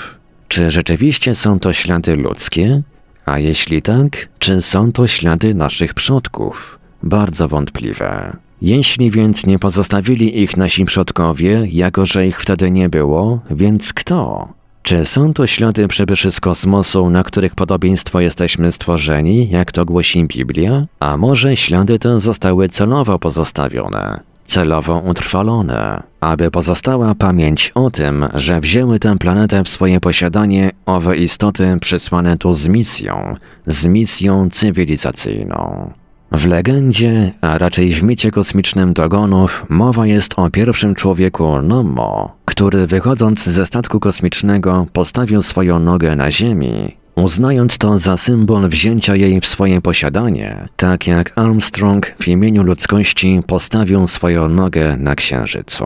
[0.48, 2.82] Czy rzeczywiście są to ślady ludzkie?
[3.26, 6.80] A jeśli tak, czy są to ślady naszych przodków?
[7.04, 8.38] Bardzo wątpliwe.
[8.62, 14.48] Jeśli więc nie pozostawili ich nasi przodkowie, jako że ich wtedy nie było, więc kto?
[14.88, 20.26] Czy są to ślady przybyszy z kosmosu, na których podobieństwo jesteśmy stworzeni, jak to głosi
[20.26, 20.86] Biblia?
[21.00, 28.62] A może ślady te zostały celowo pozostawione, celowo utrwalone, aby pozostała pamięć o tym, że
[28.62, 33.36] wzięły tę planetę w swoje posiadanie owe istoty przysłane tu z misją,
[33.68, 35.92] z misją cywilizacyjną.
[36.32, 42.88] W legendzie, a raczej w micie kosmicznym Dogonów, mowa jest o pierwszym człowieku Nomo, który
[42.88, 49.42] wychodząc ze statku kosmicznego postawił swoją nogę na Ziemi, uznając to za symbol wzięcia jej
[49.42, 55.86] w swoje posiadanie, tak jak Armstrong w imieniu ludzkości postawił swoją nogę na Księżycu.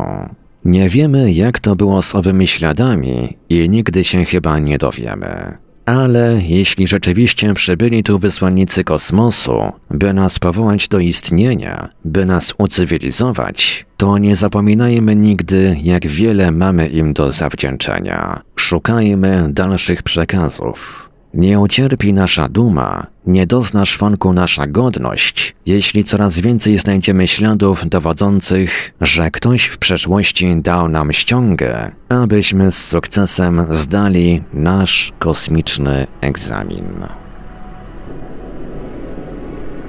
[0.66, 5.58] Nie wiemy, jak to było z owymi śladami i nigdy się chyba nie dowiemy.
[5.86, 13.86] Ale jeśli rzeczywiście przybyli tu wysłannicy kosmosu, by nas powołać do istnienia, by nas ucywilizować,
[13.98, 18.42] to nie zapominajmy nigdy, jak wiele mamy im do zawdzięczenia.
[18.56, 21.11] Szukajmy dalszych przekazów.
[21.34, 28.94] Nie ucierpi nasza duma, nie dozna szwanku nasza godność, jeśli coraz więcej znajdziemy śladów dowodzących,
[29.02, 37.06] że ktoś w przeszłości dał nam ściągę, abyśmy z sukcesem zdali nasz kosmiczny egzamin.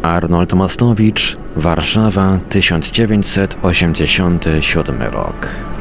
[0.02, 5.71] Arnold Mostowicz, Warszawa, 1987 rok.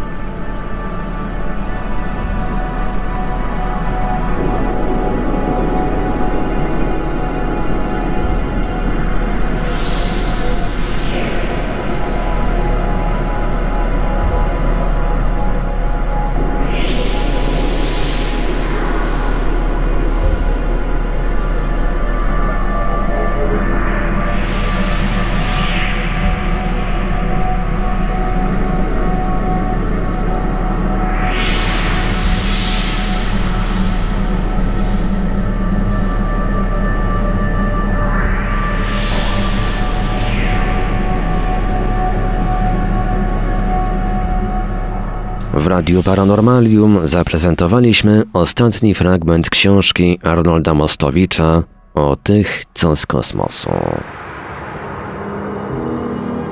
[45.71, 51.63] Radiu Paranormalium zaprezentowaliśmy ostatni fragment książki Arnolda Mostowicza
[51.93, 53.69] o tych, co z kosmosu.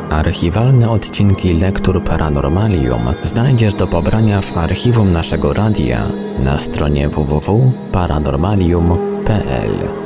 [0.09, 6.07] Archiwalne odcinki Lektur Paranormalium znajdziesz do pobrania w archiwum naszego radia
[6.43, 9.98] na stronie www.paranormalium.pl.